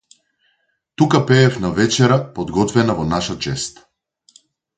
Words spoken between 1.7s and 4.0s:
вечера подготвена во наша чест.